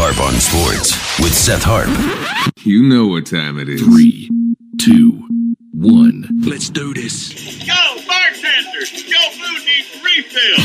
[0.00, 1.88] Harp on Sports with Seth Harp.
[2.64, 3.82] You know what time it is.
[3.82, 4.30] Three,
[4.80, 5.26] two,
[5.72, 6.24] one.
[6.46, 7.34] Let's do this.
[7.66, 7.74] Yo,
[8.06, 10.62] bartender, your food needs refill.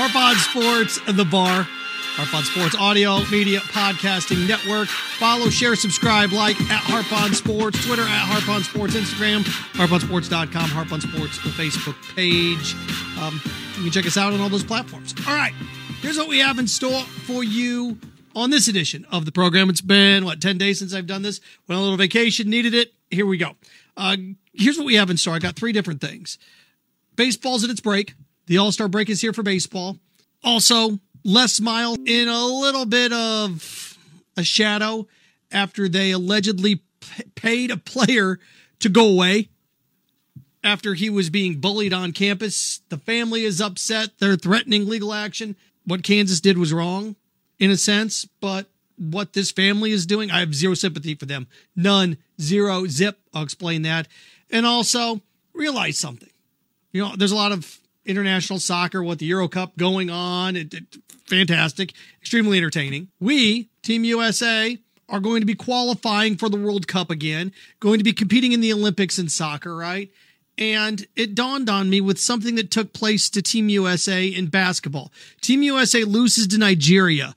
[0.00, 1.66] Harp on Sports, and the bar.
[1.68, 4.88] Harp on Sports Audio Media Podcasting Network.
[4.88, 9.44] Follow, share, subscribe, like at Harp on Sports, Twitter at Harp on Sports, Instagram,
[9.74, 12.74] harponsports.com, Harp on Sports, the Facebook page.
[13.20, 13.40] Um,
[13.76, 15.14] you can check us out on all those platforms.
[15.28, 15.52] All right,
[16.00, 17.98] here's what we have in store for you
[18.34, 19.68] on this edition of the program.
[19.70, 21.40] It's been, what, 10 days since I've done this?
[21.68, 22.92] Went on a little vacation, needed it.
[23.10, 23.52] Here we go.
[23.96, 24.16] Uh,
[24.52, 25.34] here's what we have in store.
[25.34, 26.38] I got three different things.
[27.16, 28.14] Baseball's at its break.
[28.46, 29.98] The All Star break is here for baseball.
[30.42, 33.98] Also, Les Miles in a little bit of
[34.36, 35.06] a shadow
[35.52, 38.38] after they allegedly p- paid a player
[38.78, 39.48] to go away
[40.62, 42.80] after he was being bullied on campus.
[42.88, 44.18] The family is upset.
[44.18, 45.56] They're threatening legal action.
[45.84, 47.16] What Kansas did was wrong
[47.58, 48.66] in a sense, but
[48.96, 51.46] what this family is doing, I have zero sympathy for them.
[51.74, 53.18] None, zero, zip.
[53.32, 54.08] I'll explain that.
[54.50, 55.20] And also
[55.54, 56.28] realize something.
[56.92, 60.56] You know, there's a lot of international soccer, what the Euro Cup going on.
[60.56, 60.96] It, it,
[61.26, 63.08] fantastic, extremely entertaining.
[63.20, 68.04] We, Team USA, are going to be qualifying for the World Cup again, going to
[68.04, 70.10] be competing in the Olympics in soccer, right?
[70.60, 75.10] And it dawned on me with something that took place to Team USA in basketball.
[75.40, 77.34] Team USA loses to Nigeria,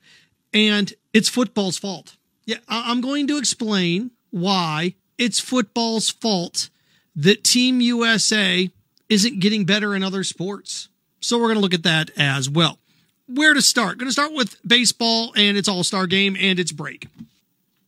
[0.53, 2.17] and it's football's fault.
[2.45, 6.69] Yeah, I'm going to explain why it's football's fault
[7.15, 8.69] that Team USA
[9.07, 10.89] isn't getting better in other sports.
[11.21, 12.79] So we're going to look at that as well.
[13.27, 13.97] Where to start?
[13.97, 17.07] Going to start with baseball and its All Star game and its break.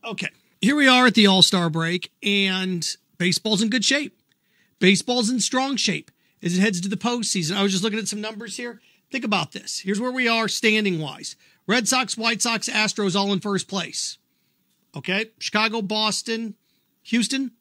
[0.02, 0.28] Okay,
[0.62, 4.15] here we are at the All Star break, and baseball's in good shape.
[4.78, 6.10] Baseball's in strong shape
[6.42, 7.56] as it heads to the postseason.
[7.56, 8.80] I was just looking at some numbers here.
[9.10, 9.80] Think about this.
[9.80, 14.18] Here's where we are standing wise Red Sox, White Sox, Astros all in first place.
[14.96, 16.54] Okay, Chicago, Boston,
[17.04, 17.52] Houston,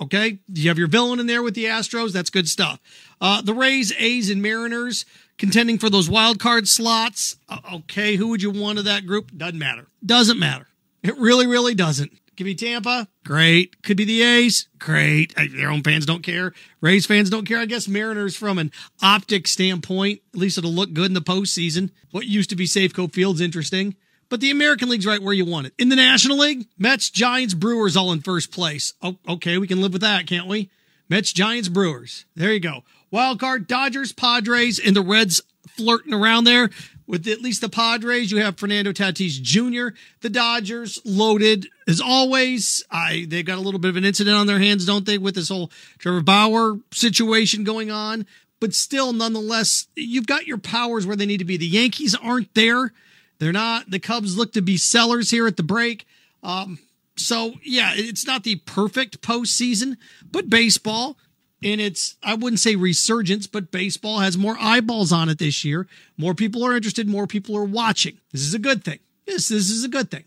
[0.00, 2.12] Okay, you have your villain in there with the Astros.
[2.12, 2.80] That's good stuff.
[3.20, 5.04] Uh, the Rays, A's, and Mariners
[5.36, 7.36] contending for those wild card slots.
[7.72, 9.36] Okay, who would you want of that group?
[9.36, 9.88] Doesn't matter.
[10.04, 10.68] Doesn't matter.
[11.02, 12.12] It really, really doesn't.
[12.38, 13.82] Could be Tampa, great.
[13.82, 15.34] Could be the A's, great.
[15.34, 16.52] Their own fans don't care.
[16.80, 17.58] Rays fans don't care.
[17.58, 18.70] I guess Mariners, from an
[19.02, 21.90] optic standpoint, at least it'll look good in the postseason.
[22.12, 23.96] What used to be Safeco Field's interesting.
[24.28, 25.72] But the American League's right where you want it.
[25.78, 28.94] In the National League, Mets, Giants, Brewers all in first place.
[29.02, 30.70] Oh, okay, we can live with that, can't we?
[31.08, 32.24] Mets, Giants, Brewers.
[32.36, 32.84] There you go.
[33.10, 36.70] Wild card, Dodgers, Padres, and the Reds flirting around there.
[37.08, 39.96] With at least the Padres, you have Fernando Tatis Jr.
[40.20, 42.84] The Dodgers loaded as always.
[42.90, 45.34] I they've got a little bit of an incident on their hands, don't they, with
[45.34, 48.26] this whole Trevor Bauer situation going on.
[48.60, 51.56] But still, nonetheless, you've got your powers where they need to be.
[51.56, 52.92] The Yankees aren't there.
[53.38, 53.90] They're not.
[53.90, 56.06] The Cubs look to be sellers here at the break.
[56.42, 56.78] Um,
[57.16, 59.96] so yeah, it's not the perfect postseason,
[60.30, 61.16] but baseball
[61.62, 65.86] in its I wouldn't say resurgence, but baseball has more eyeballs on it this year.
[66.16, 67.08] More people are interested.
[67.08, 68.18] More people are watching.
[68.32, 68.98] This is a good thing.
[69.26, 70.24] Yes, this is a good thing.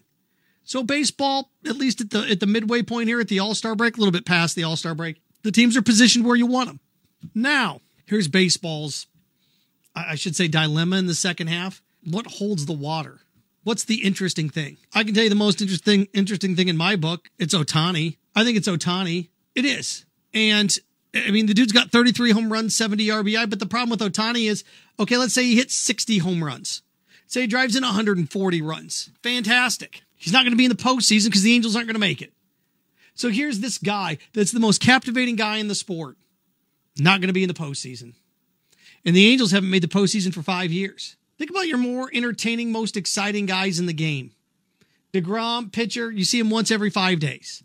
[0.63, 3.75] So baseball, at least at the at the midway point here at the All Star
[3.75, 6.45] break, a little bit past the All Star break, the teams are positioned where you
[6.45, 6.79] want them.
[7.35, 9.07] Now, here's baseball's,
[9.95, 13.21] I should say, dilemma in the second half what holds the water?
[13.63, 14.77] What's the interesting thing?
[14.93, 17.29] I can tell you the most interesting interesting thing in my book.
[17.37, 18.17] It's Ohtani.
[18.35, 19.29] I think it's Ohtani.
[19.53, 20.05] It is.
[20.33, 20.75] And
[21.13, 24.49] I mean, the dude's got 33 home runs, 70 RBI, but the problem with Ohtani
[24.49, 24.63] is,
[24.99, 26.83] okay, let's say he hits 60 home runs.
[27.27, 29.09] Say he drives in 140 runs.
[29.22, 30.03] Fantastic.
[30.16, 32.22] He's not going to be in the postseason because the Angels aren't going to make
[32.22, 32.33] it.
[33.13, 36.17] So here's this guy that's the most captivating guy in the sport.
[36.97, 38.13] Not going to be in the postseason.
[39.05, 41.16] And the Angels haven't made the postseason for five years.
[41.38, 44.31] Think about your more entertaining, most exciting guys in the game.
[45.13, 47.63] DeGrom, pitcher, you see him once every five days.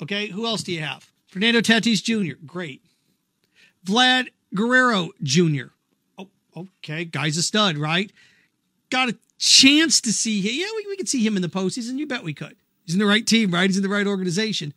[0.00, 1.09] Okay, who else do you have?
[1.30, 2.82] Fernando Tatis Jr., great.
[3.86, 5.66] Vlad Guerrero Jr.,
[6.18, 8.12] oh, okay, guy's a stud, right?
[8.90, 10.52] Got a chance to see him.
[10.54, 11.98] Yeah, we, we could see him in the postseason.
[11.98, 12.56] You bet we could.
[12.84, 13.70] He's in the right team, right?
[13.70, 14.74] He's in the right organization,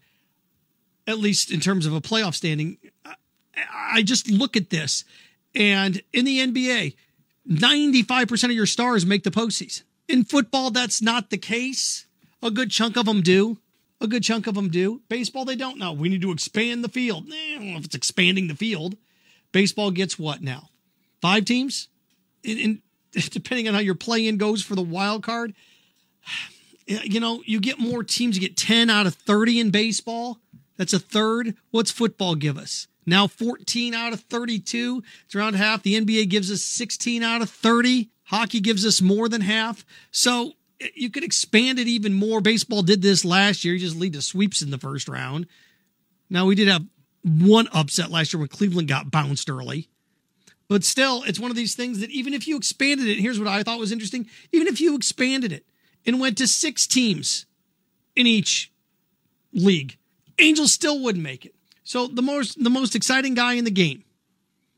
[1.08, 2.78] at least in terms of a playoff standing.
[3.04, 3.16] I,
[3.96, 5.06] I just look at this,
[5.56, 6.96] and in the NBA,
[7.50, 9.84] 95% of your stars make the postseason.
[10.08, 12.06] In football, that's not the case.
[12.44, 13.58] A good chunk of them do.
[14.04, 15.02] A good chunk of them do.
[15.08, 15.94] Baseball, they don't know.
[15.94, 17.26] We need to expand the field.
[17.32, 18.98] Eh, I don't know if it's expanding the field.
[19.54, 20.70] Baseball gets what now?
[21.22, 21.88] Five teams?
[22.44, 25.54] In, depending on how your play in goes for the wild card,
[26.86, 28.36] you know, you get more teams.
[28.36, 30.40] You get 10 out of 30 in baseball.
[30.76, 31.56] That's a third.
[31.72, 32.88] What's football give us?
[33.06, 35.02] Now 14 out of 32.
[35.26, 35.82] It's around half.
[35.82, 38.10] The NBA gives us 16 out of 30.
[38.26, 39.86] Hockey gives us more than half.
[40.12, 40.54] So
[40.96, 42.42] you could expand it even more.
[42.42, 43.74] Baseball did this last year.
[43.74, 45.48] You just lead to sweeps in the first round.
[46.30, 46.86] Now, we did have
[47.24, 49.90] one upset last year when Cleveland got bounced early.
[50.68, 53.48] But still, it's one of these things that even if you expanded it, here's what
[53.48, 55.66] I thought was interesting even if you expanded it
[56.06, 57.46] and went to six teams
[58.16, 58.72] in each
[59.54, 59.98] league,
[60.40, 61.54] Angels still wouldn't make it.
[61.84, 64.04] So the most the most exciting guy in the game,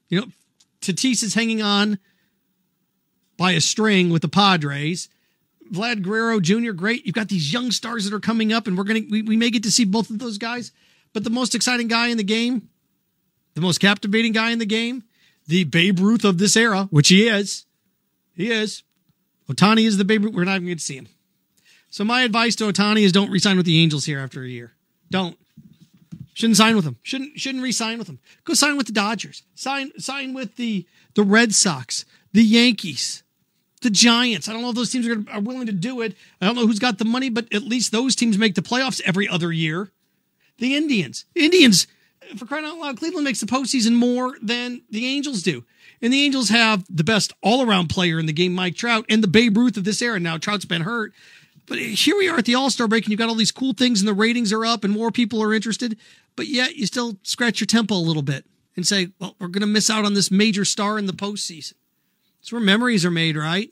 [0.09, 0.27] you know,
[0.81, 1.99] Tatis is hanging on
[3.37, 5.07] by a string with the Padres.
[5.71, 6.71] Vlad Guerrero Jr.
[6.71, 7.05] Great.
[7.05, 9.49] You've got these young stars that are coming up, and we're gonna we, we may
[9.49, 10.71] get to see both of those guys.
[11.13, 12.69] But the most exciting guy in the game,
[13.53, 15.03] the most captivating guy in the game,
[15.47, 17.65] the Babe Ruth of this era, which he is,
[18.35, 18.83] he is.
[19.49, 20.33] Ohtani is the Babe Ruth.
[20.33, 21.07] We're not even going to see him.
[21.89, 24.73] So my advice to Ohtani is don't resign with the Angels here after a year.
[25.09, 25.37] Don't.
[26.33, 26.97] Shouldn't sign with them.
[27.01, 28.19] Shouldn't shouldn't re-sign with them.
[28.43, 29.43] Go sign with the Dodgers.
[29.55, 32.03] Sign sign with the the Red Sox,
[32.33, 33.23] the Yankees,
[33.85, 34.49] the Giants.
[34.49, 36.17] I don't know if those teams are, are willing to do it.
[36.41, 38.99] I don't know who's got the money, but at least those teams make the playoffs
[39.05, 39.91] every other year.
[40.57, 41.25] The Indians.
[41.35, 41.85] Indians,
[42.35, 45.65] for crying out loud, Cleveland makes the postseason more than the Angels do.
[46.01, 49.27] And the Angels have the best all-around player in the game, Mike Trout, and the
[49.27, 50.19] Babe Ruth of this era.
[50.19, 51.13] Now Trout's been hurt,
[51.67, 53.73] but here we are at the All Star break, and you've got all these cool
[53.73, 55.97] things, and the ratings are up, and more people are interested.
[56.35, 58.45] But yet, you still scratch your temple a little bit
[58.75, 61.73] and say, "Well, we're going to miss out on this major star in the postseason."
[62.45, 63.71] It's where memories are made, right?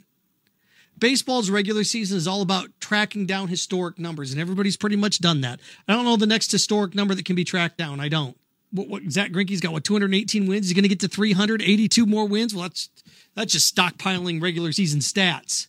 [0.97, 5.41] Baseball's regular season is all about tracking down historic numbers, and everybody's pretty much done
[5.41, 5.59] that.
[5.87, 7.99] I don't know the next historic number that can be tracked down.
[7.99, 8.35] I don't.
[8.71, 9.73] What, what Zack Greinke's got?
[9.73, 10.65] What 218 wins?
[10.65, 12.55] He's going to get to 382 more wins.
[12.55, 12.89] Well, that's
[13.35, 15.67] that's just stockpiling regular season stats.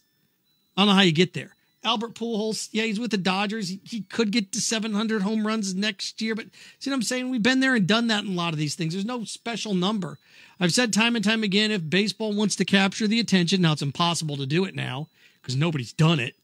[0.74, 1.54] I don't know how you get there.
[1.84, 3.69] Albert Pujols, yeah, he's with the Dodgers.
[3.69, 6.46] He, he, could get to 700 home runs next year, but
[6.78, 7.31] see what I'm saying?
[7.31, 8.94] We've been there and done that in a lot of these things.
[8.94, 10.19] There's no special number.
[10.58, 13.82] I've said time and time again, if baseball wants to capture the attention, now it's
[13.82, 15.08] impossible to do it now
[15.42, 16.34] because nobody's done it.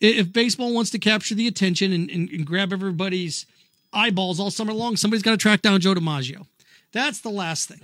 [0.00, 3.46] If baseball wants to capture the attention and, and, and grab everybody's
[3.92, 6.46] eyeballs all summer long, somebody's got to track down Joe DiMaggio.
[6.92, 7.80] That's the last thing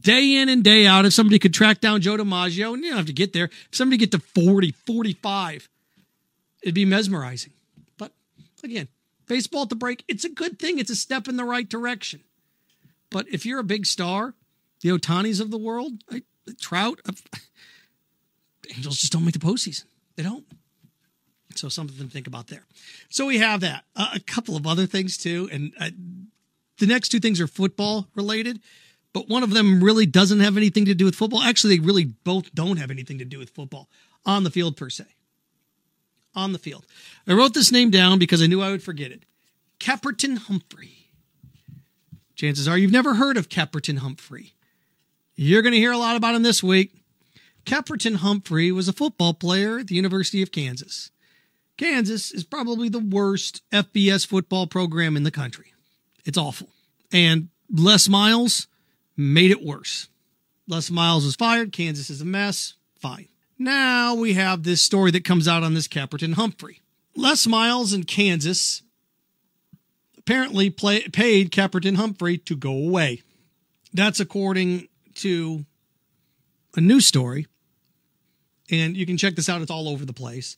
[0.00, 2.98] day in and day out, if somebody could track down Joe DiMaggio, and you don't
[2.98, 5.68] have to get there, if somebody get to 40, 45,
[6.62, 7.52] it'd be mesmerizing.
[7.98, 8.12] But
[8.64, 8.88] again,
[9.26, 10.78] baseball at the break, it's a good thing.
[10.78, 12.20] It's a step in the right direction.
[13.10, 14.34] But if you're a big star,
[14.80, 15.92] the Ohtanis of the world,
[16.60, 17.12] Trout, uh,
[18.76, 19.84] Angels just don't make the postseason.
[20.16, 20.44] They don't.
[21.54, 22.64] So something to think about there.
[23.10, 23.84] So we have that.
[23.94, 25.90] Uh, a couple of other things too, and uh,
[26.78, 28.60] the next two things are football related,
[29.12, 31.42] but one of them really doesn't have anything to do with football.
[31.42, 33.90] Actually, they really both don't have anything to do with football
[34.24, 35.04] on the field per se
[36.34, 36.86] on the field.
[37.26, 39.24] I wrote this name down because I knew I would forget it.
[39.78, 41.08] Caperton Humphrey.
[42.34, 44.54] Chances are you've never heard of Caperton Humphrey.
[45.34, 46.92] You're going to hear a lot about him this week.
[47.64, 51.10] Caperton Humphrey was a football player at the University of Kansas.
[51.76, 55.72] Kansas is probably the worst FBS football program in the country.
[56.24, 56.68] It's awful.
[57.12, 58.68] And Les Miles
[59.16, 60.08] made it worse.
[60.68, 61.72] Les Miles was fired.
[61.72, 62.74] Kansas is a mess.
[63.00, 63.28] Fine.
[63.62, 66.80] Now we have this story that comes out on this Caperton Humphrey.
[67.14, 68.82] Les Miles in Kansas
[70.18, 73.22] apparently play, paid Caperton Humphrey to go away.
[73.92, 75.64] That's according to
[76.74, 77.46] a news story.
[78.68, 80.56] And you can check this out, it's all over the place.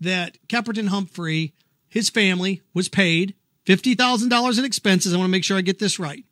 [0.00, 1.52] That Caperton Humphrey,
[1.90, 3.34] his family, was paid
[3.66, 5.12] $50,000 in expenses.
[5.12, 6.24] I want to make sure I get this right.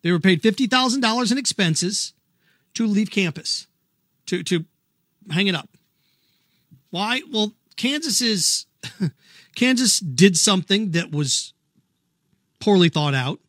[0.00, 2.14] They were paid $50,000 in expenses
[2.72, 3.66] to leave campus,
[4.24, 4.64] to, to
[5.30, 5.68] hang it up.
[6.90, 7.22] Why?
[7.30, 8.66] Well, Kansas is
[9.54, 11.52] Kansas did something that was
[12.60, 13.40] poorly thought out,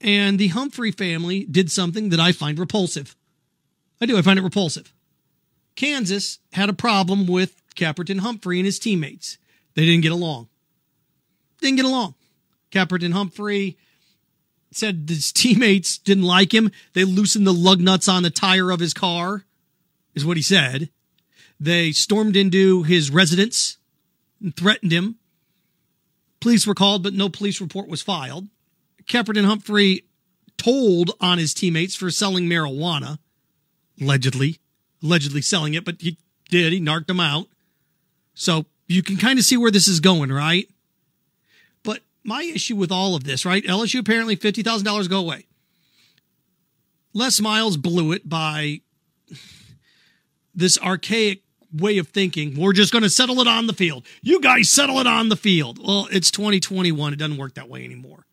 [0.00, 3.16] and the Humphrey family did something that I find repulsive.
[4.00, 4.16] I do.
[4.16, 4.92] I find it repulsive.
[5.76, 9.38] Kansas had a problem with Caperton Humphrey and his teammates.
[9.74, 10.48] They didn't get along.
[11.60, 12.14] Didn't get along.
[12.70, 13.78] Caperton Humphrey
[14.70, 16.70] said his teammates didn't like him.
[16.92, 19.44] They loosened the lug nuts on the tire of his car
[20.14, 20.90] is what he said.
[21.58, 23.78] They stormed into his residence
[24.40, 25.16] and threatened him.
[26.40, 28.48] Police were called, but no police report was filed.
[29.04, 30.04] Caperton Humphrey
[30.56, 33.18] told on his teammates for selling marijuana,
[34.00, 34.58] allegedly,
[35.02, 36.18] allegedly selling it, but he
[36.50, 36.72] did.
[36.72, 37.46] He narked them out.
[38.34, 40.68] So you can kind of see where this is going, right?
[41.82, 43.64] But my issue with all of this, right?
[43.64, 45.46] LSU apparently $50,000 go away.
[47.12, 48.80] Les Miles blew it by
[50.54, 51.42] this archaic
[51.72, 52.58] way of thinking.
[52.58, 54.06] We're just going to settle it on the field.
[54.20, 55.78] You guys settle it on the field.
[55.78, 57.12] Well, it's 2021.
[57.12, 58.26] It doesn't work that way anymore.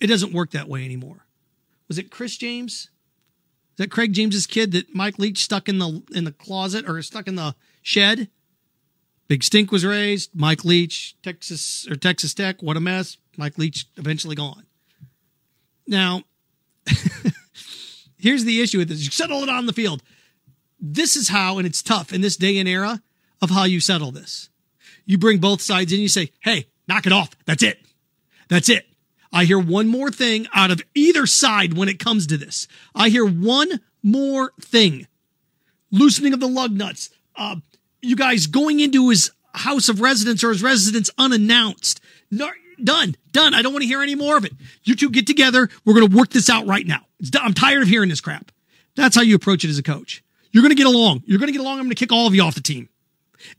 [0.00, 1.26] It doesn't work that way anymore.
[1.88, 2.72] Was it Chris James?
[2.72, 7.00] Is that Craig James's kid that Mike Leach stuck in the in the closet or
[7.02, 8.28] stuck in the shed?
[9.26, 10.30] Big stink was raised.
[10.34, 13.16] Mike Leach, Texas or Texas Tech, what a mess.
[13.36, 14.64] Mike Leach eventually gone.
[15.86, 16.22] Now,
[18.16, 20.02] here's the issue with this: you settle it on the field.
[20.86, 23.02] This is how, and it's tough in this day and era
[23.40, 24.50] of how you settle this.
[25.06, 26.00] You bring both sides in.
[26.00, 27.30] You say, "Hey, knock it off.
[27.46, 27.80] That's it.
[28.48, 28.86] That's it."
[29.32, 32.68] I hear one more thing out of either side when it comes to this.
[32.94, 35.06] I hear one more thing.
[35.90, 37.08] Loosening of the lug nuts.
[37.34, 37.56] Uh,
[38.02, 41.98] you guys going into his house of residence or his residence unannounced.
[42.30, 42.50] No,
[42.82, 43.16] done.
[43.32, 43.54] Done.
[43.54, 44.52] I don't want to hear any more of it.
[44.82, 45.70] You two get together.
[45.86, 47.06] We're going to work this out right now.
[47.40, 48.52] I'm tired of hearing this crap.
[48.96, 50.22] That's how you approach it as a coach.
[50.54, 51.24] You're going to get along.
[51.26, 51.80] You're going to get along.
[51.80, 52.88] I'm going to kick all of you off the team.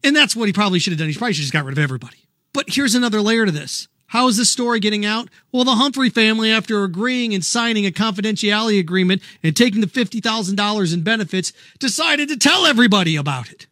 [0.01, 1.09] And that's what he probably should have done.
[1.09, 2.25] He probably should have just got rid of everybody.
[2.53, 3.89] But here's another layer to this.
[4.07, 5.27] How is this story getting out?
[5.51, 10.93] Well, the Humphrey family, after agreeing and signing a confidentiality agreement and taking the $50,000
[10.93, 13.67] in benefits, decided to tell everybody about it.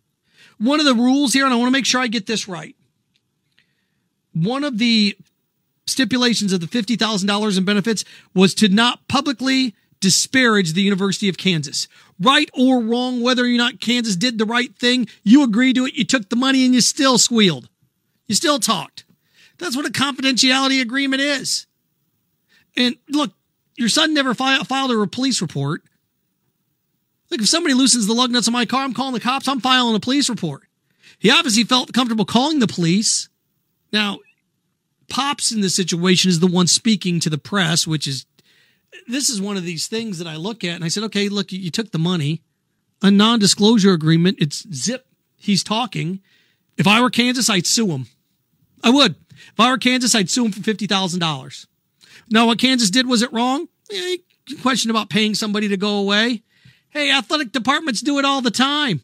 [0.58, 2.76] One of the rules here, and I want to make sure I get this right.
[4.34, 5.18] One of the
[5.88, 8.04] stipulations of the $50,000 in benefits
[8.34, 11.88] was to not publicly disparage the University of Kansas.
[12.20, 15.96] Right or wrong, whether or not Kansas did the right thing, you agreed to it,
[15.96, 17.70] you took the money, and you still squealed.
[18.28, 19.06] You still talked.
[19.58, 21.68] That's what a confidentiality agreement is.
[22.76, 23.32] And look,
[23.76, 25.84] your son never fi- filed a police report.
[27.30, 29.48] Look, if somebody loosens the lug nuts on my car, I'm calling the cops.
[29.48, 30.64] I'm filing a police report.
[31.20, 33.30] He obviously felt comfortable calling the police.
[33.92, 34.20] Now,
[35.10, 38.26] Pops in this situation is the one speaking to the press, which is
[39.08, 41.52] this is one of these things that I look at and I said, okay, look,
[41.52, 42.42] you took the money,
[43.02, 44.38] a non disclosure agreement.
[44.40, 45.06] It's zip.
[45.36, 46.22] He's talking.
[46.78, 48.08] If I were Kansas, I'd sue him.
[48.84, 49.16] I would.
[49.32, 51.68] If I were Kansas, I'd sue him for $50,000.
[52.30, 53.68] Now, what Kansas did, was it wrong?
[53.92, 54.18] Eh,
[54.62, 56.44] question about paying somebody to go away.
[56.90, 59.02] Hey, athletic departments do it all the time.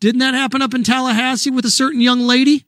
[0.00, 2.66] Didn't that happen up in Tallahassee with a certain young lady?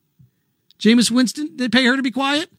[0.79, 2.51] Jameis Winston, they pay her to be quiet?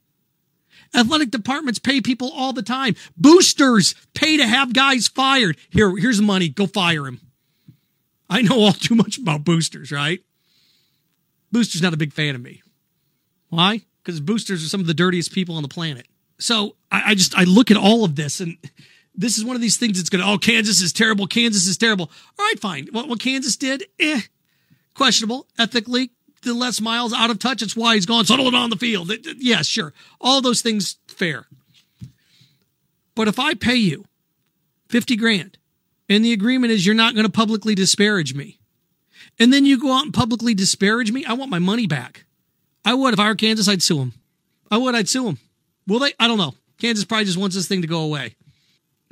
[0.94, 2.96] Athletic departments pay people all the time.
[3.16, 5.58] Boosters pay to have guys fired.
[5.70, 6.50] Here, here's the money.
[6.50, 7.22] Go fire him.
[8.30, 10.20] I know all too much about boosters, right?
[11.52, 12.62] Boosters not a big fan of me.
[13.50, 13.82] Why?
[14.04, 16.08] Because boosters are some of the dirtiest people on the planet.
[16.40, 18.58] So I, I just I look at all of this and
[19.16, 21.28] this is one of these things that's going to, oh, Kansas is terrible.
[21.28, 22.10] Kansas is terrible.
[22.40, 22.88] All right, fine.
[22.92, 24.22] What, what Kansas did, eh,
[24.94, 26.12] questionable ethically.
[26.44, 27.62] The Les Miles out of touch.
[27.62, 28.26] It's why he's gone.
[28.26, 29.12] Settle it on the field.
[29.12, 29.94] It, it, yeah, sure.
[30.20, 31.46] All those things fair.
[33.16, 34.06] But if I pay you
[34.90, 35.58] 50 grand
[36.10, 38.58] and the agreement is you're not going to publicly disparage me,
[39.40, 42.26] and then you go out and publicly disparage me, I want my money back.
[42.84, 43.14] I would.
[43.14, 44.14] If I were Kansas, I'd sue him.
[44.70, 44.96] I would.
[44.96, 45.38] I'd sue him.
[45.88, 46.14] Will they?
[46.20, 46.56] I don't know.
[46.80, 48.36] Kansas probably just wants this thing to go away.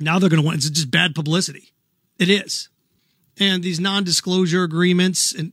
[0.00, 1.72] Now they're going to want it's just bad publicity.
[2.18, 2.68] It is.
[3.38, 5.52] And these non disclosure agreements and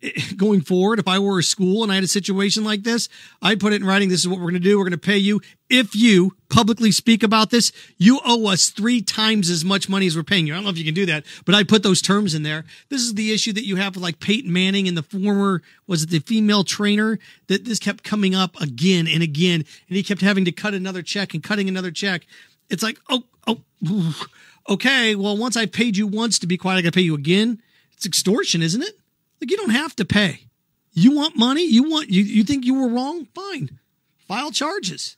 [0.36, 3.08] going forward, if I were a school and I had a situation like this,
[3.42, 4.08] I'd put it in writing.
[4.08, 4.78] This is what we're going to do.
[4.78, 5.40] We're going to pay you.
[5.68, 10.16] If you publicly speak about this, you owe us three times as much money as
[10.16, 10.54] we're paying you.
[10.54, 12.64] I don't know if you can do that, but I put those terms in there.
[12.88, 16.04] This is the issue that you have with like Peyton Manning and the former, was
[16.04, 19.64] it the female trainer that this kept coming up again and again.
[19.88, 22.24] And he kept having to cut another check and cutting another check.
[22.70, 23.62] It's like, oh, oh,
[24.68, 25.16] okay.
[25.16, 27.60] Well, once I paid you once to be quiet, I got to pay you again.
[27.94, 28.97] It's extortion, isn't it?
[29.40, 30.48] Like you don't have to pay.
[30.92, 31.64] You want money?
[31.64, 33.26] You want you you think you were wrong?
[33.34, 33.78] Fine.
[34.26, 35.16] File charges.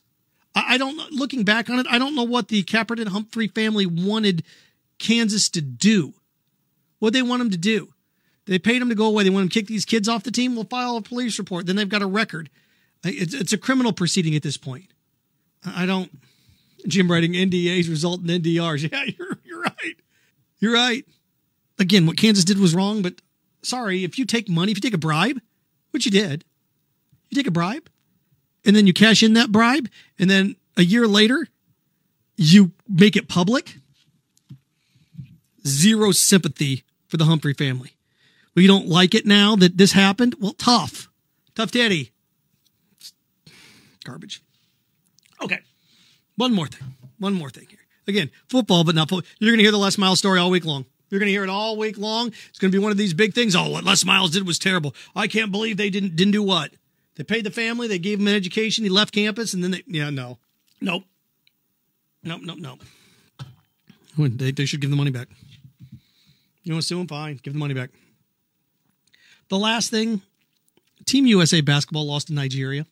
[0.55, 3.85] I, I don't looking back on it, I don't know what the Caperton Humphrey family
[3.85, 4.43] wanted
[4.99, 6.13] Kansas to do.
[6.99, 7.93] What they want them to do.
[8.45, 9.23] They paid them to go away.
[9.23, 10.55] They want them to kick these kids off the team.
[10.55, 11.65] We'll file a police report.
[11.65, 12.49] Then they've got a record.
[13.03, 14.91] It's, it's a criminal proceeding at this point.
[15.65, 16.11] I don't.
[16.87, 18.81] Jim writing NDAs result in NDRs.
[18.91, 19.95] Yeah, you're you're right.
[20.59, 21.05] You're right.
[21.79, 23.21] Again, what Kansas did was wrong, but
[23.61, 25.39] sorry, if you take money, if you take a bribe,
[25.91, 26.43] which you did,
[27.29, 27.89] you take a bribe,
[28.65, 29.89] and then you cash in that bribe,
[30.19, 31.47] and then a year later,
[32.37, 33.77] you make it public.
[35.65, 37.91] Zero sympathy for the Humphrey family.
[38.55, 40.35] We don't like it now that this happened?
[40.39, 41.07] Well, tough.
[41.55, 42.11] Tough daddy.
[44.03, 44.41] Garbage.
[45.41, 45.59] Okay.
[46.35, 46.95] One more thing.
[47.19, 47.79] One more thing here.
[48.07, 49.29] Again, football, but not football.
[49.39, 50.85] You're going to hear the Les Miles story all week long.
[51.11, 52.29] You're going to hear it all week long.
[52.49, 53.53] It's going to be one of these big things.
[53.53, 54.95] Oh, what Les Miles did was terrible.
[55.13, 56.71] I can't believe they didn't didn't do what?
[57.15, 57.87] They paid the family.
[57.87, 58.85] They gave him an education.
[58.85, 60.39] He left campus, and then they yeah no,
[60.79, 61.03] nope,
[62.23, 62.79] nope, nope, nope.
[64.17, 65.27] They they should give the money back.
[66.63, 67.07] You want to sue him?
[67.07, 67.89] Fine, give the money back.
[69.49, 70.21] The last thing,
[71.05, 72.85] Team USA basketball lost to Nigeria.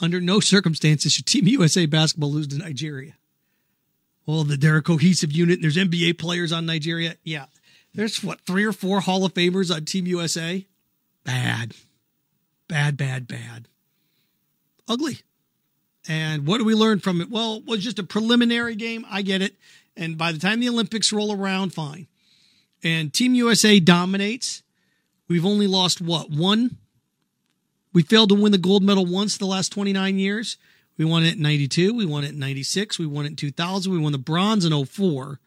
[0.00, 3.14] Under no circumstances should Team USA basketball lose to Nigeria.
[4.26, 5.60] Well, the, they're a cohesive unit.
[5.60, 7.16] There's NBA players on Nigeria.
[7.24, 7.46] Yeah.
[7.94, 10.66] There's what, three or four Hall of Famers on Team USA?
[11.24, 11.74] Bad.
[12.68, 13.68] Bad, bad, bad.
[14.88, 15.20] Ugly.
[16.08, 17.30] And what do we learn from it?
[17.30, 19.04] Well, it was just a preliminary game.
[19.08, 19.56] I get it.
[19.96, 22.06] And by the time the Olympics roll around, fine.
[22.82, 24.62] And Team USA dominates.
[25.28, 26.30] We've only lost what?
[26.30, 26.78] One?
[27.92, 30.56] We failed to win the gold medal once the last 29 years.
[30.98, 31.94] We won it in 92.
[31.94, 32.98] We won it in 96.
[32.98, 33.92] We won it in 2000.
[33.92, 35.38] We won the bronze in 04.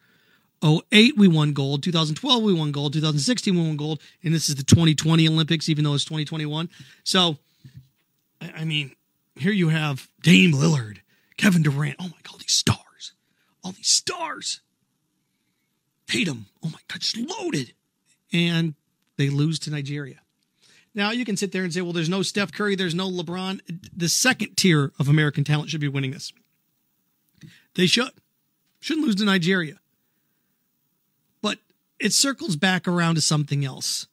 [0.64, 1.82] 08, we won gold.
[1.82, 2.92] 2012, we won gold.
[2.94, 4.00] 2016, we won gold.
[4.22, 6.68] And this is the 2020 Olympics, even though it's 2021.
[7.04, 7.36] So,
[8.40, 8.94] I mean,
[9.36, 10.98] here you have Dame Lillard,
[11.36, 11.96] Kevin Durant.
[12.00, 13.12] Oh my God, these stars.
[13.62, 14.60] All these stars.
[16.08, 16.46] Tatum.
[16.64, 17.72] Oh my God, just loaded.
[18.32, 18.74] And
[19.16, 20.20] they lose to Nigeria.
[20.96, 23.60] Now you can sit there and say, well, there's no Steph Curry, there's no LeBron.
[23.94, 26.32] The second tier of American talent should be winning this.
[27.74, 28.12] They should.
[28.80, 29.78] Shouldn't lose to Nigeria.
[31.42, 31.58] But
[32.00, 34.06] it circles back around to something else.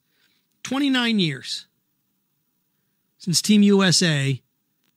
[0.63, 1.67] 29 years
[3.17, 4.41] since Team USA,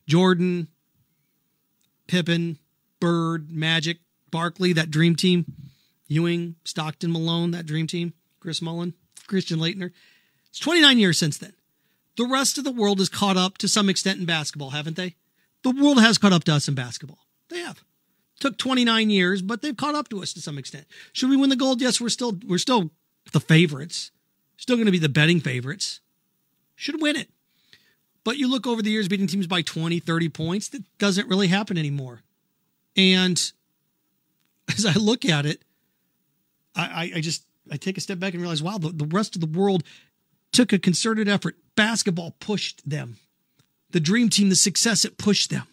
[0.08, 0.66] Jordan,
[2.08, 2.58] Pippen,
[2.98, 3.98] Bird, Magic,
[4.32, 5.44] Barkley, that dream team,
[6.08, 8.94] Ewing, Stockton, Malone, that dream team, Chris Mullin,
[9.28, 9.92] Christian Laettner.
[10.50, 11.52] It's 29 years since then.
[12.16, 15.16] The rest of the world has caught up to some extent in basketball, haven't they?
[15.62, 17.18] The world has caught up to us in basketball.
[17.48, 17.82] They have.
[18.40, 20.86] Took 29 years, but they've caught up to us to some extent.
[21.12, 21.80] Should we win the gold?
[21.80, 22.90] Yes, we're still we're still
[23.32, 24.10] the favorites.
[24.56, 26.00] Still going to be the betting favorites.
[26.74, 27.30] Should win it.
[28.24, 31.46] But you look over the years beating teams by 20, 30 points, that doesn't really
[31.46, 32.22] happen anymore.
[32.96, 33.40] And
[34.68, 35.62] as I look at it,
[36.74, 39.40] I, I just I take a step back and realize, wow, the, the rest of
[39.40, 39.82] the world
[40.56, 41.54] took a concerted effort.
[41.76, 43.18] Basketball pushed them.
[43.90, 45.66] The dream team, the success, it pushed them,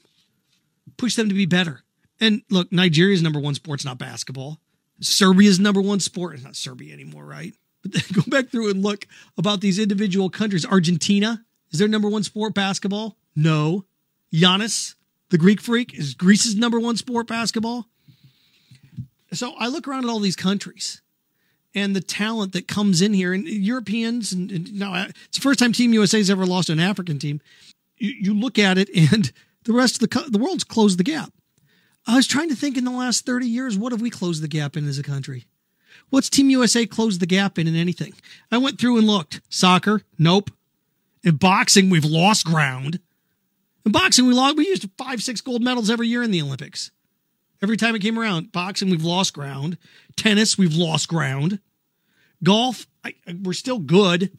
[0.97, 1.83] pushed them to be better.
[2.19, 4.59] And look, Nigeria's number one sport's not basketball.
[4.99, 7.53] Serbia's number one sport is not Serbia anymore, right?
[7.81, 10.65] But go back through and look about these individual countries.
[10.65, 13.17] Argentina is their number one sport basketball?
[13.37, 13.85] No.
[14.33, 14.95] Giannis,
[15.29, 17.87] the Greek freak, is Greece's number one sport basketball?
[19.31, 21.01] So I look around at all these countries
[21.75, 24.93] and the talent that comes in here, and Europeans, and, and no,
[25.25, 27.41] it's the first time Team USA's ever lost an African team.
[27.97, 29.31] You, you look at it, and
[29.63, 31.31] the rest of the the world's closed the gap.
[32.05, 34.47] I was trying to think in the last thirty years, what have we closed the
[34.47, 35.45] gap in as a country?
[36.09, 38.13] What's Team USA closed the gap in in anything?
[38.51, 39.41] I went through and looked.
[39.49, 40.51] Soccer, nope.
[41.23, 42.99] In boxing, we've lost ground.
[43.85, 44.57] In boxing, we lost.
[44.57, 46.91] We used five, six gold medals every year in the Olympics.
[47.63, 49.77] Every time it came around, boxing, we've lost ground.
[50.17, 51.59] Tennis, we've lost ground.
[52.43, 54.31] Golf, I, we're still good.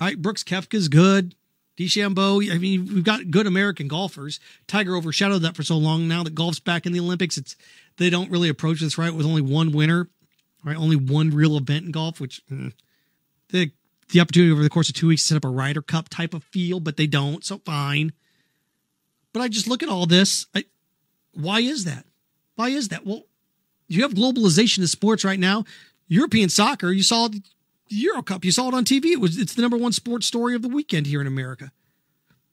[0.00, 0.20] Right?
[0.20, 1.36] Brooks Koepka's good.
[1.78, 4.40] DeChambeau, I mean, we've got good American golfers.
[4.66, 6.08] Tiger overshadowed that for so long.
[6.08, 7.54] Now that golf's back in the Olympics, it's
[7.98, 10.08] they don't really approach this right with only one winner,
[10.64, 10.76] right?
[10.76, 12.72] Only one real event in golf, which mm,
[13.50, 13.70] the
[14.08, 16.34] the opportunity over the course of two weeks to set up a Ryder Cup type
[16.34, 17.44] of feel, but they don't.
[17.44, 18.12] So fine.
[19.32, 20.46] But I just look at all this.
[20.54, 20.64] I,
[21.36, 22.04] why is that?
[22.54, 23.06] Why is that?
[23.06, 23.24] Well,
[23.88, 25.64] you have globalization of sports right now.
[26.08, 27.42] European soccer, you saw the
[27.88, 29.06] Euro Cup, you saw it on TV.
[29.06, 31.72] It was it's the number one sports story of the weekend here in America.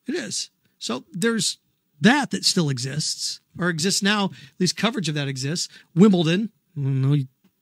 [0.07, 0.49] It is.
[0.77, 1.57] So there's
[2.01, 4.25] that that still exists or exists now.
[4.25, 5.69] At least coverage of that exists.
[5.95, 7.17] Wimbledon, no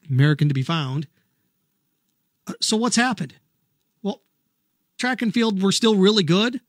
[0.10, 1.08] American to be found.
[2.48, 3.36] Uh, so what's happened?
[4.02, 4.22] Well,
[4.98, 6.62] track and field were still really good,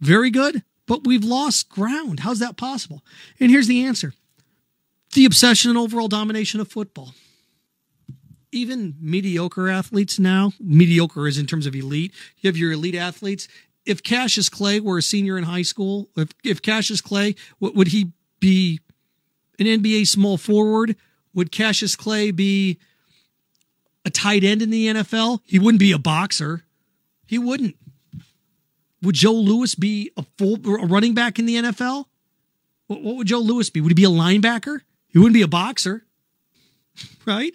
[0.00, 2.20] very good but we've lost ground.
[2.20, 3.04] How's that possible?
[3.38, 4.14] And here's the answer
[5.14, 7.14] the obsession and overall domination of football.
[8.50, 12.12] Even mediocre athletes now, mediocre is in terms of elite.
[12.38, 13.46] You have your elite athletes.
[13.84, 18.12] If Cassius Clay were a senior in high school, if, if Cassius Clay, would he
[18.40, 18.80] be
[19.58, 20.96] an NBA small forward?
[21.34, 22.78] Would Cassius Clay be
[24.04, 25.40] a tight end in the NFL?
[25.44, 26.64] He wouldn't be a boxer.
[27.26, 27.76] He wouldn't.
[29.02, 32.06] Would Joe Louis be a full a running back in the NFL?
[32.88, 33.80] What, what would Joe Louis be?
[33.80, 34.80] Would he be a linebacker?
[35.08, 36.04] He wouldn't be a boxer,
[37.26, 37.54] right?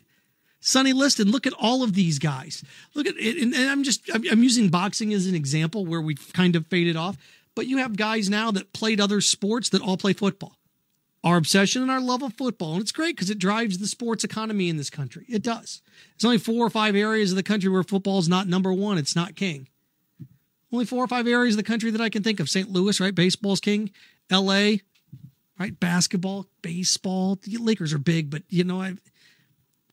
[0.59, 2.63] Sonny Liston, look at all of these guys.
[2.93, 6.01] Look at it, and, and I'm just I'm, I'm using boxing as an example where
[6.01, 7.17] we've kind of faded off.
[7.55, 10.57] But you have guys now that played other sports that all play football.
[11.23, 14.23] Our obsession and our love of football, and it's great because it drives the sports
[14.23, 15.25] economy in this country.
[15.29, 15.81] It does.
[16.17, 18.97] There's only four or five areas of the country where football is not number one.
[18.97, 19.67] It's not king.
[20.73, 22.49] Only four or five areas of the country that I can think of.
[22.49, 22.67] St.
[22.67, 23.13] Louis, right?
[23.13, 23.91] Baseball's king.
[24.31, 24.81] L.A.,
[25.59, 25.79] right?
[25.79, 27.37] Basketball, baseball.
[27.43, 28.95] The Lakers are big, but you know, I,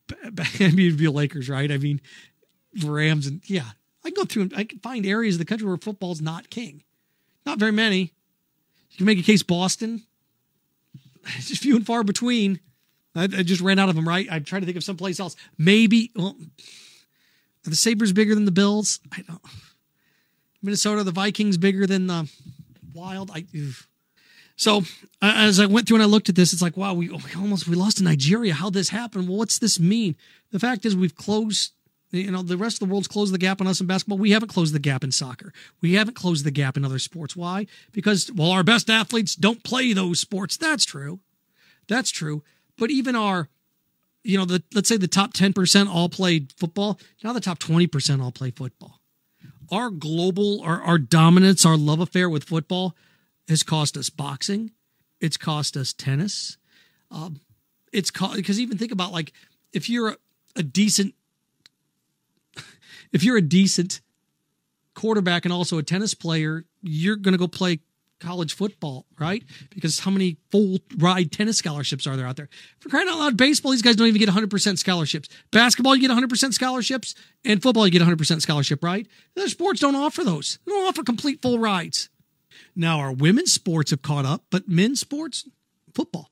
[0.59, 1.71] I mean, be Lakers, right?
[1.71, 2.01] I mean,
[2.83, 3.69] Rams and yeah,
[4.03, 6.49] I can go through and I can find areas of the country where football's not
[6.49, 6.83] king.
[7.45, 8.13] Not very many.
[8.89, 10.01] You can make a case Boston.
[11.37, 12.59] It's just few and far between.
[13.15, 14.07] I, I just ran out of them.
[14.07, 14.27] Right?
[14.31, 15.35] I tried to think of someplace else.
[15.59, 16.11] Maybe.
[16.15, 16.35] Well,
[17.67, 18.99] are the Sabres bigger than the Bills?
[19.11, 19.41] I don't.
[20.61, 22.29] Minnesota, the Vikings bigger than the
[22.93, 23.31] Wild.
[23.33, 23.45] I.
[24.55, 24.83] So
[25.21, 27.67] as I went through and I looked at this, it's like, wow, we, we almost
[27.67, 28.53] we lost to Nigeria.
[28.53, 29.27] How this happened?
[29.27, 30.15] Well, what's this mean?
[30.51, 31.73] The fact is, we've closed.
[32.13, 34.17] You know, the rest of the world's closed the gap on us in basketball.
[34.17, 35.53] We haven't closed the gap in soccer.
[35.79, 37.37] We haven't closed the gap in other sports.
[37.37, 37.67] Why?
[37.93, 40.57] Because well, our best athletes don't play those sports.
[40.57, 41.21] That's true.
[41.87, 42.43] That's true.
[42.77, 43.47] But even our
[44.23, 46.99] you know, the let's say the top 10% all played football.
[47.23, 49.00] Now the top 20% all play football.
[49.71, 52.95] Our global, our, our dominance, our love affair with football
[53.47, 54.71] has cost us boxing.
[55.19, 56.57] It's cost us tennis.
[57.09, 57.39] Um,
[57.93, 59.33] it's cost because even think about like
[59.73, 60.17] if you're a,
[60.57, 61.15] a decent,
[63.13, 64.01] if you're a decent
[64.93, 67.79] quarterback and also a tennis player, you're going to go play
[68.21, 69.43] college football, right?
[69.71, 72.47] Because how many full ride tennis scholarships are there out there?
[72.79, 75.27] For crying out loud, baseball, these guys don't even get 100% scholarships.
[75.51, 79.07] Basketball, you get 100% scholarships, and football, you get 100% scholarship, right?
[79.35, 80.59] Other sports don't offer those.
[80.65, 82.09] They don't offer complete full rides.
[82.75, 85.49] Now, our women's sports have caught up, but men's sports,
[85.93, 86.29] football.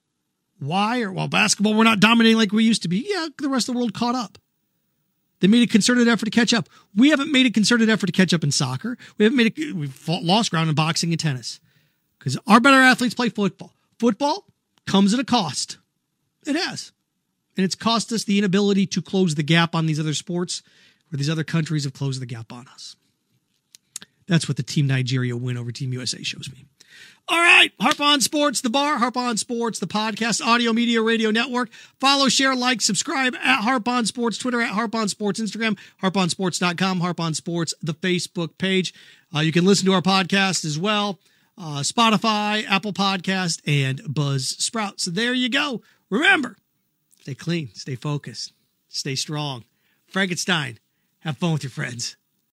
[0.60, 1.02] Why?
[1.02, 3.06] Or while basketball, we're not dominating like we used to be.
[3.10, 4.38] Yeah, the rest of the world caught up.
[5.39, 6.67] They made a concerted effort to catch up.
[6.93, 8.97] We haven't made a concerted effort to catch up in soccer.
[9.17, 11.62] We haven't made a, we've lost ground in boxing and tennis
[12.19, 13.73] because our better athletes play football.
[13.97, 14.45] Football
[14.86, 15.77] comes at a cost.
[16.45, 16.91] It has.
[17.58, 20.62] And it's cost us the inability to close the gap on these other sports
[21.10, 22.95] where these other countries have closed the gap on us.
[24.27, 26.65] That's what the Team Nigeria win over Team USA shows me.
[27.27, 31.29] All right, Harp on Sports, the bar, Harp on Sports, the podcast, audio media radio
[31.29, 31.69] network.
[31.99, 36.99] Follow, share, like, subscribe at Harp on Sports, Twitter at Harp on Sports, Instagram, harponsports.com,
[37.01, 38.93] Harp on Sports, the Facebook page.
[39.36, 41.19] Uh, you can listen to our podcast as well
[41.60, 45.00] uh, Spotify, Apple Podcast, and Buzzsprout.
[45.00, 45.82] So there you go.
[46.10, 46.56] Remember,
[47.22, 48.54] stay clean, stay focused,
[48.88, 49.65] stay strong.
[50.08, 50.80] Frankenstein,
[51.19, 52.15] have fun with your friends.